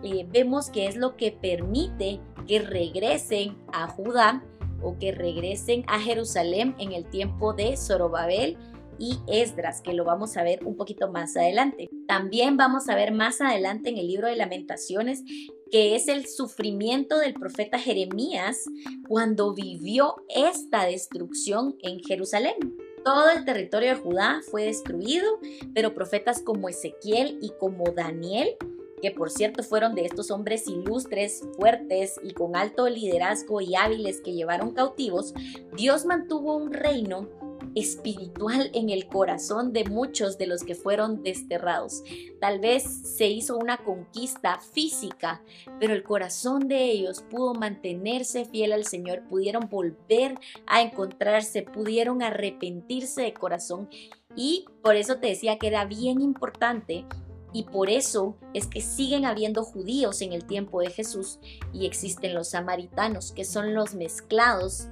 eh, 0.03 0.27
vemos 0.31 0.71
que 0.71 0.87
es 0.87 0.97
lo 0.97 1.17
que 1.17 1.33
permite 1.33 2.21
que 2.47 2.61
regresen 2.61 3.57
a 3.73 3.89
Judá 3.89 4.43
o 4.83 4.99
que 4.99 5.13
regresen 5.13 5.85
a 5.87 6.01
Jerusalén 6.01 6.75
en 6.79 6.93
el 6.93 7.05
tiempo 7.05 7.53
de 7.53 7.77
Zorobabel 7.77 8.59
y 8.99 9.19
Esdras, 9.27 9.81
que 9.81 9.95
lo 9.95 10.05
vamos 10.05 10.37
a 10.37 10.43
ver 10.43 10.65
un 10.65 10.77
poquito 10.77 11.11
más 11.11 11.37
adelante. 11.37 11.89
También 12.07 12.57
vamos 12.57 12.89
a 12.89 12.95
ver 12.95 13.13
más 13.13 13.41
adelante 13.41 13.91
en 13.91 13.99
el 13.99 14.07
libro 14.07 14.29
de 14.29 14.37
lamentaciones 14.37 15.25
que 15.73 15.97
es 15.97 16.07
el 16.07 16.27
sufrimiento 16.27 17.19
del 17.19 17.33
profeta 17.33 17.79
Jeremías 17.79 18.65
cuando 19.09 19.55
vivió 19.55 20.17
esta 20.29 20.85
destrucción 20.85 21.77
en 21.83 21.99
Jerusalén. 22.01 22.55
Todo 23.03 23.31
el 23.31 23.47
territorio 23.47 23.95
de 23.95 24.01
Judá 24.01 24.43
fue 24.51 24.67
destruido, 24.67 25.27
pero 25.75 25.95
profetas 25.95 26.43
como 26.43 26.69
Ezequiel 26.69 27.39
y 27.41 27.51
como 27.59 27.85
Daniel 27.85 28.57
que 29.03 29.11
por 29.11 29.31
cierto 29.31 29.65
fueron 29.65 29.97
de 29.97 30.07
estos 30.07 30.31
hombres 30.31 30.69
ilustres, 30.69 31.43
fuertes 31.57 32.21
y 32.23 32.33
con 32.33 32.55
alto 32.55 32.89
liderazgo 32.89 33.61
y 33.61 33.75
hábiles 33.75 34.21
que 34.21 34.33
llevaron 34.33 34.73
cautivos, 34.73 35.35
Dios 35.77 36.07
mantuvo 36.07 36.57
un 36.57 36.73
reino 36.73 37.29
espiritual 37.75 38.71
en 38.75 38.91
el 38.91 39.07
corazón 39.07 39.73
de 39.73 39.85
muchos 39.85 40.39
de 40.39 40.47
los 40.47 40.65
que 40.65 40.75
fueron 40.75 41.23
desterrados. 41.23 42.03
Tal 42.41 42.61
vez 42.61 42.83
se 42.83 43.29
hizo 43.29 43.57
una 43.57 43.79
conquista 43.79 44.59
física, 44.59 45.43
pero 45.81 45.95
el 45.95 46.03
corazón 46.03 46.69
de 46.69 46.91
ellos 46.91 47.23
pudo 47.31 47.55
mantenerse 47.55 48.45
fiel 48.45 48.73
al 48.73 48.85
Señor, 48.85 49.23
pudieron 49.29 49.69
volver 49.69 50.39
a 50.67 50.83
encontrarse, 50.83 51.63
pudieron 51.63 52.23
arrepentirse 52.23 53.23
de 53.23 53.35
corazón 53.35 53.89
y 54.37 54.67
por 54.83 54.97
eso 54.97 55.19
te 55.19 55.29
decía 55.29 55.59
que 55.59 55.69
era 55.69 55.85
bien 55.85 56.21
importante 56.21 57.05
y 57.53 57.65
por 57.65 57.91
eso 57.91 58.37
es 58.55 58.67
que 58.67 58.81
siguen 58.81 59.27
habiendo 59.27 59.63
judíos 59.63 60.23
en 60.23 60.33
el 60.33 60.45
tiempo 60.45 60.81
de 60.81 60.91
Jesús 60.91 61.39
y 61.73 61.87
existen 61.87 62.35
los 62.35 62.51
samaritanos, 62.51 63.33
que 63.33 63.45
son 63.45 63.75
los 63.75 63.95
mezclados 63.95 64.89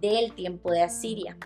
del 0.00 0.32
tiempo 0.32 0.70
de 0.70 0.82
Asiria. 0.82 1.36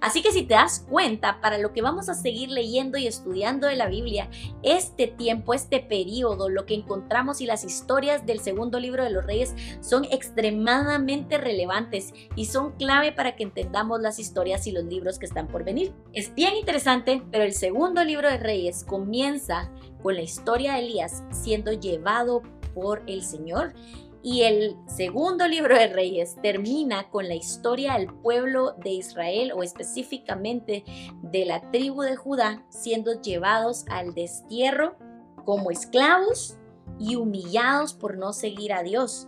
Así 0.00 0.22
que 0.22 0.32
si 0.32 0.42
te 0.42 0.54
das 0.54 0.84
cuenta, 0.88 1.40
para 1.40 1.58
lo 1.58 1.72
que 1.72 1.82
vamos 1.82 2.08
a 2.08 2.14
seguir 2.14 2.50
leyendo 2.50 2.98
y 2.98 3.06
estudiando 3.06 3.66
de 3.66 3.76
la 3.76 3.88
Biblia, 3.88 4.28
este 4.62 5.06
tiempo, 5.06 5.54
este 5.54 5.80
periodo, 5.80 6.48
lo 6.48 6.66
que 6.66 6.74
encontramos 6.74 7.40
y 7.40 7.46
las 7.46 7.64
historias 7.64 8.26
del 8.26 8.40
segundo 8.40 8.80
libro 8.80 9.04
de 9.04 9.10
los 9.10 9.24
reyes 9.24 9.54
son 9.80 10.04
extremadamente 10.04 11.38
relevantes 11.38 12.12
y 12.36 12.46
son 12.46 12.72
clave 12.72 13.12
para 13.12 13.36
que 13.36 13.44
entendamos 13.44 14.00
las 14.00 14.18
historias 14.18 14.66
y 14.66 14.72
los 14.72 14.84
libros 14.84 15.18
que 15.18 15.26
están 15.26 15.48
por 15.48 15.64
venir. 15.64 15.94
Es 16.12 16.34
bien 16.34 16.56
interesante, 16.56 17.22
pero 17.30 17.44
el 17.44 17.52
segundo 17.52 18.04
libro 18.04 18.28
de 18.28 18.38
reyes 18.38 18.84
comienza 18.84 19.70
con 20.02 20.16
la 20.16 20.22
historia 20.22 20.74
de 20.74 20.80
Elías 20.80 21.22
siendo 21.30 21.72
llevado 21.72 22.42
por 22.74 23.02
el 23.06 23.22
Señor 23.22 23.74
y 24.22 24.42
el 24.42 24.76
segundo 24.86 25.48
libro 25.48 25.76
de 25.76 25.88
Reyes 25.88 26.36
termina 26.42 27.10
con 27.10 27.28
la 27.28 27.34
historia 27.34 27.94
del 27.94 28.06
pueblo 28.06 28.74
de 28.78 28.90
Israel 28.90 29.52
o 29.54 29.62
específicamente 29.62 30.84
de 31.22 31.44
la 31.44 31.70
tribu 31.70 32.02
de 32.02 32.16
Judá 32.16 32.64
siendo 32.68 33.20
llevados 33.20 33.84
al 33.90 34.14
destierro 34.14 34.96
como 35.44 35.70
esclavos 35.70 36.56
y 36.98 37.16
humillados 37.16 37.94
por 37.94 38.16
no 38.16 38.32
seguir 38.32 38.72
a 38.72 38.82
Dios. 38.82 39.26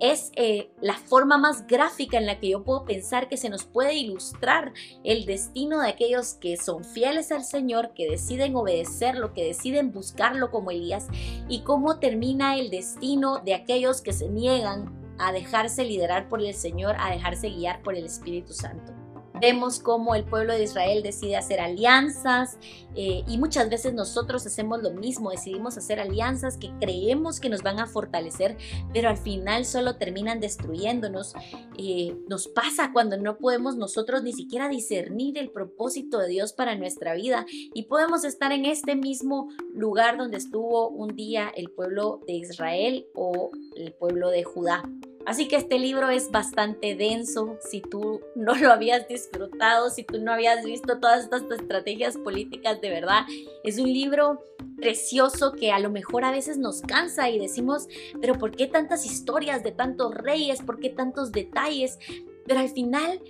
Es 0.00 0.32
eh, 0.36 0.70
la 0.80 0.94
forma 0.94 1.38
más 1.38 1.66
gráfica 1.66 2.18
en 2.18 2.26
la 2.26 2.40
que 2.40 2.50
yo 2.50 2.64
puedo 2.64 2.84
pensar 2.84 3.28
que 3.28 3.36
se 3.36 3.50
nos 3.50 3.64
puede 3.64 3.94
ilustrar 3.94 4.72
el 5.04 5.26
destino 5.26 5.80
de 5.80 5.88
aquellos 5.88 6.34
que 6.34 6.56
son 6.56 6.84
fieles 6.84 7.30
al 7.30 7.44
Señor, 7.44 7.92
que 7.94 8.08
deciden 8.08 8.56
obedecerlo, 8.56 9.34
que 9.34 9.44
deciden 9.44 9.92
buscarlo 9.92 10.50
como 10.50 10.70
Elías, 10.70 11.08
y 11.48 11.60
cómo 11.62 11.98
termina 11.98 12.56
el 12.56 12.70
destino 12.70 13.38
de 13.38 13.54
aquellos 13.54 14.00
que 14.00 14.12
se 14.12 14.28
niegan 14.28 14.98
a 15.18 15.32
dejarse 15.32 15.84
liderar 15.84 16.28
por 16.28 16.42
el 16.42 16.54
Señor, 16.54 16.96
a 16.98 17.10
dejarse 17.10 17.50
guiar 17.50 17.82
por 17.82 17.94
el 17.94 18.06
Espíritu 18.06 18.54
Santo. 18.54 18.99
Vemos 19.40 19.78
cómo 19.78 20.14
el 20.14 20.24
pueblo 20.24 20.52
de 20.52 20.64
Israel 20.64 21.02
decide 21.02 21.36
hacer 21.36 21.60
alianzas 21.60 22.58
eh, 22.94 23.24
y 23.26 23.38
muchas 23.38 23.70
veces 23.70 23.94
nosotros 23.94 24.44
hacemos 24.46 24.82
lo 24.82 24.90
mismo, 24.90 25.30
decidimos 25.30 25.78
hacer 25.78 25.98
alianzas 25.98 26.56
que 26.56 26.70
creemos 26.80 27.40
que 27.40 27.48
nos 27.48 27.62
van 27.62 27.78
a 27.78 27.86
fortalecer, 27.86 28.56
pero 28.92 29.08
al 29.08 29.16
final 29.16 29.64
solo 29.64 29.96
terminan 29.96 30.40
destruyéndonos. 30.40 31.34
Eh, 31.78 32.16
nos 32.28 32.48
pasa 32.48 32.92
cuando 32.92 33.16
no 33.16 33.38
podemos 33.38 33.76
nosotros 33.76 34.22
ni 34.22 34.32
siquiera 34.32 34.68
discernir 34.68 35.38
el 35.38 35.50
propósito 35.50 36.18
de 36.18 36.28
Dios 36.28 36.52
para 36.52 36.74
nuestra 36.74 37.14
vida 37.14 37.46
y 37.74 37.84
podemos 37.84 38.24
estar 38.24 38.52
en 38.52 38.66
este 38.66 38.94
mismo 38.94 39.48
lugar 39.72 40.18
donde 40.18 40.36
estuvo 40.36 40.88
un 40.88 41.16
día 41.16 41.50
el 41.56 41.70
pueblo 41.70 42.20
de 42.26 42.34
Israel 42.34 43.06
o 43.14 43.50
el 43.76 43.92
pueblo 43.94 44.28
de 44.30 44.44
Judá 44.44 44.82
Así 45.26 45.48
que 45.48 45.56
este 45.56 45.78
libro 45.78 46.08
es 46.08 46.30
bastante 46.30 46.94
denso. 46.94 47.58
Si 47.68 47.80
tú 47.80 48.20
no 48.34 48.54
lo 48.54 48.72
habías 48.72 49.06
disfrutado, 49.06 49.90
si 49.90 50.02
tú 50.02 50.20
no 50.20 50.32
habías 50.32 50.64
visto 50.64 50.98
todas 50.98 51.24
estas 51.24 51.42
estrategias 51.50 52.16
políticas, 52.16 52.80
de 52.80 52.90
verdad, 52.90 53.24
es 53.62 53.78
un 53.78 53.92
libro 53.92 54.42
precioso 54.76 55.52
que 55.52 55.72
a 55.72 55.78
lo 55.78 55.90
mejor 55.90 56.24
a 56.24 56.30
veces 56.30 56.58
nos 56.58 56.80
cansa 56.80 57.28
y 57.28 57.38
decimos, 57.38 57.86
pero 58.20 58.34
¿por 58.34 58.50
qué 58.56 58.66
tantas 58.66 59.04
historias 59.04 59.62
de 59.62 59.72
tantos 59.72 60.14
reyes? 60.14 60.62
¿Por 60.62 60.80
qué 60.80 60.88
tantos 60.88 61.32
detalles? 61.32 61.98
Pero 62.46 62.60
al 62.60 62.70
final 62.70 63.20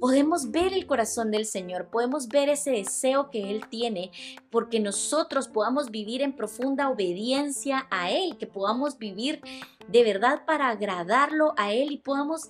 podemos 0.00 0.50
ver 0.50 0.72
el 0.72 0.86
corazón 0.86 1.30
del 1.30 1.46
Señor, 1.46 1.88
podemos 1.88 2.28
ver 2.28 2.48
ese 2.48 2.70
deseo 2.70 3.30
que 3.30 3.50
Él 3.50 3.64
tiene, 3.68 4.10
porque 4.50 4.80
nosotros 4.80 5.48
podamos 5.48 5.90
vivir 5.90 6.22
en 6.22 6.34
profunda 6.34 6.88
obediencia 6.88 7.86
a 7.90 8.10
Él, 8.10 8.36
que 8.38 8.46
podamos 8.46 8.98
vivir 8.98 9.40
de 9.88 10.04
verdad 10.04 10.44
para 10.46 10.68
agradarlo 10.68 11.54
a 11.56 11.72
Él 11.72 11.92
y 11.92 11.98
podamos 11.98 12.48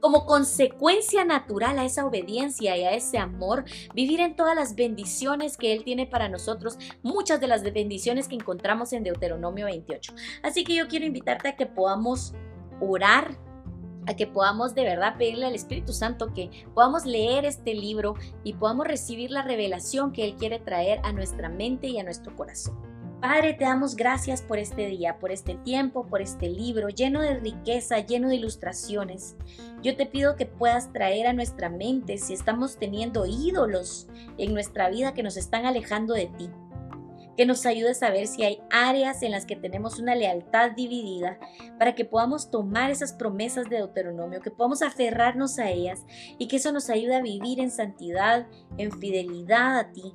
como 0.00 0.26
consecuencia 0.26 1.24
natural 1.24 1.78
a 1.78 1.84
esa 1.84 2.06
obediencia 2.06 2.76
y 2.76 2.84
a 2.84 2.92
ese 2.92 3.18
amor, 3.18 3.64
vivir 3.94 4.20
en 4.20 4.36
todas 4.36 4.54
las 4.54 4.74
bendiciones 4.76 5.56
que 5.56 5.72
Él 5.72 5.84
tiene 5.84 6.06
para 6.06 6.28
nosotros, 6.28 6.78
muchas 7.02 7.40
de 7.40 7.48
las 7.48 7.62
bendiciones 7.62 8.28
que 8.28 8.36
encontramos 8.36 8.92
en 8.92 9.02
Deuteronomio 9.02 9.66
28. 9.66 10.14
Así 10.42 10.64
que 10.64 10.74
yo 10.74 10.86
quiero 10.86 11.06
invitarte 11.06 11.48
a 11.48 11.56
que 11.56 11.66
podamos 11.66 12.34
orar 12.80 13.36
a 14.06 14.14
que 14.14 14.26
podamos 14.26 14.74
de 14.74 14.84
verdad 14.84 15.16
pedirle 15.16 15.46
al 15.46 15.54
Espíritu 15.54 15.92
Santo 15.92 16.32
que 16.32 16.50
podamos 16.74 17.04
leer 17.04 17.44
este 17.44 17.74
libro 17.74 18.14
y 18.44 18.54
podamos 18.54 18.86
recibir 18.86 19.30
la 19.30 19.42
revelación 19.42 20.12
que 20.12 20.24
Él 20.24 20.36
quiere 20.36 20.58
traer 20.58 21.00
a 21.04 21.12
nuestra 21.12 21.48
mente 21.48 21.88
y 21.88 21.98
a 21.98 22.04
nuestro 22.04 22.34
corazón. 22.36 22.76
Padre, 23.20 23.54
te 23.54 23.64
damos 23.64 23.96
gracias 23.96 24.42
por 24.42 24.58
este 24.58 24.86
día, 24.86 25.18
por 25.18 25.32
este 25.32 25.54
tiempo, 25.54 26.06
por 26.06 26.20
este 26.20 26.48
libro 26.48 26.90
lleno 26.90 27.22
de 27.22 27.40
riqueza, 27.40 27.98
lleno 28.00 28.28
de 28.28 28.36
ilustraciones. 28.36 29.36
Yo 29.82 29.96
te 29.96 30.04
pido 30.04 30.36
que 30.36 30.44
puedas 30.44 30.92
traer 30.92 31.26
a 31.26 31.32
nuestra 31.32 31.70
mente 31.70 32.18
si 32.18 32.34
estamos 32.34 32.76
teniendo 32.76 33.24
ídolos 33.24 34.06
en 34.36 34.52
nuestra 34.52 34.90
vida 34.90 35.14
que 35.14 35.22
nos 35.22 35.38
están 35.38 35.64
alejando 35.64 36.12
de 36.12 36.26
ti 36.26 36.50
que 37.36 37.46
nos 37.46 37.66
ayude 37.66 37.90
a 37.90 37.94
saber 37.94 38.26
si 38.26 38.44
hay 38.44 38.60
áreas 38.70 39.22
en 39.22 39.32
las 39.32 39.46
que 39.46 39.56
tenemos 39.56 39.98
una 39.98 40.14
lealtad 40.14 40.72
dividida, 40.72 41.38
para 41.78 41.94
que 41.94 42.04
podamos 42.04 42.50
tomar 42.50 42.90
esas 42.90 43.12
promesas 43.12 43.68
de 43.68 43.76
Deuteronomio, 43.76 44.40
que 44.40 44.50
podamos 44.50 44.82
aferrarnos 44.82 45.58
a 45.58 45.70
ellas 45.70 46.04
y 46.38 46.48
que 46.48 46.56
eso 46.56 46.72
nos 46.72 46.90
ayude 46.90 47.16
a 47.16 47.22
vivir 47.22 47.60
en 47.60 47.70
santidad, 47.70 48.46
en 48.78 48.92
fidelidad 48.92 49.78
a 49.78 49.92
ti, 49.92 50.14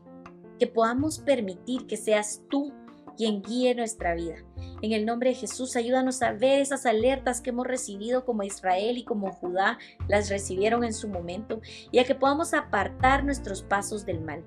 que 0.59 0.67
podamos 0.67 1.19
permitir 1.19 1.87
que 1.87 1.97
seas 1.97 2.41
tú 2.49 2.73
quien 3.17 3.41
guíe 3.41 3.75
nuestra 3.75 4.15
vida. 4.15 4.35
En 4.81 4.93
el 4.93 5.05
nombre 5.05 5.29
de 5.29 5.35
Jesús, 5.35 5.75
ayúdanos 5.75 6.21
a 6.21 6.31
ver 6.33 6.59
esas 6.61 6.85
alertas 6.85 7.41
que 7.41 7.51
hemos 7.51 7.67
recibido 7.67 8.25
como 8.25 8.43
Israel 8.43 8.97
y 8.97 9.03
como 9.03 9.31
Judá 9.31 9.77
las 10.07 10.29
recibieron 10.29 10.83
en 10.83 10.93
su 10.93 11.07
momento 11.07 11.61
y 11.91 11.99
a 11.99 12.03
que 12.03 12.15
podamos 12.15 12.53
apartar 12.53 13.23
nuestros 13.23 13.61
pasos 13.61 14.05
del 14.05 14.21
mal. 14.21 14.43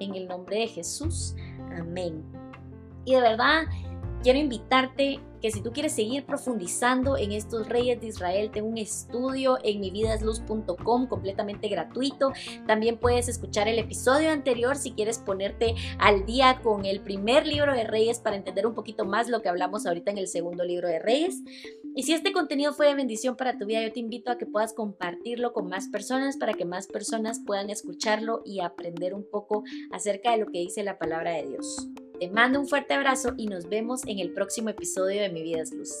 En 0.00 0.14
el 0.14 0.26
nombre 0.26 0.58
de 0.58 0.68
Jesús. 0.68 1.34
Amén. 1.72 2.24
Y 3.04 3.14
de 3.14 3.20
verdad, 3.20 3.64
quiero 4.22 4.38
invitarte 4.38 5.20
que 5.44 5.50
si 5.50 5.60
tú 5.60 5.72
quieres 5.72 5.92
seguir 5.92 6.24
profundizando 6.24 7.18
en 7.18 7.32
estos 7.32 7.68
reyes 7.68 8.00
de 8.00 8.06
Israel, 8.06 8.50
tengo 8.50 8.66
un 8.66 8.78
estudio 8.78 9.58
en 9.62 9.80
mividasluz.com 9.80 11.06
completamente 11.06 11.68
gratuito. 11.68 12.32
También 12.66 12.96
puedes 12.96 13.28
escuchar 13.28 13.68
el 13.68 13.78
episodio 13.78 14.30
anterior 14.30 14.76
si 14.76 14.92
quieres 14.92 15.18
ponerte 15.18 15.74
al 15.98 16.24
día 16.24 16.60
con 16.62 16.86
el 16.86 17.00
primer 17.00 17.46
libro 17.46 17.74
de 17.74 17.84
reyes 17.84 18.20
para 18.20 18.36
entender 18.36 18.66
un 18.66 18.74
poquito 18.74 19.04
más 19.04 19.28
lo 19.28 19.42
que 19.42 19.50
hablamos 19.50 19.84
ahorita 19.84 20.10
en 20.12 20.16
el 20.16 20.28
segundo 20.28 20.64
libro 20.64 20.88
de 20.88 20.98
reyes. 20.98 21.42
Y 21.96 22.02
si 22.02 22.12
este 22.12 22.32
contenido 22.32 22.72
fue 22.72 22.88
de 22.88 22.94
bendición 22.94 23.36
para 23.36 23.56
tu 23.56 23.66
vida, 23.66 23.80
yo 23.82 23.92
te 23.92 24.00
invito 24.00 24.32
a 24.32 24.36
que 24.36 24.46
puedas 24.46 24.72
compartirlo 24.72 25.52
con 25.52 25.68
más 25.68 25.88
personas 25.88 26.36
para 26.36 26.52
que 26.52 26.64
más 26.64 26.88
personas 26.88 27.40
puedan 27.46 27.70
escucharlo 27.70 28.42
y 28.44 28.60
aprender 28.60 29.14
un 29.14 29.24
poco 29.30 29.62
acerca 29.92 30.32
de 30.32 30.38
lo 30.38 30.46
que 30.46 30.58
dice 30.58 30.82
la 30.82 30.98
palabra 30.98 31.32
de 31.32 31.46
Dios. 31.46 31.88
Te 32.18 32.28
mando 32.30 32.58
un 32.58 32.66
fuerte 32.66 32.94
abrazo 32.94 33.34
y 33.36 33.46
nos 33.46 33.68
vemos 33.68 34.02
en 34.06 34.18
el 34.18 34.32
próximo 34.32 34.70
episodio 34.70 35.22
de 35.22 35.28
Mi 35.28 35.42
Vida 35.42 35.62
es 35.62 35.72
Luz. 35.72 35.92